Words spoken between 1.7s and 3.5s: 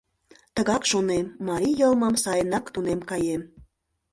йылмым сайынак тунем каем.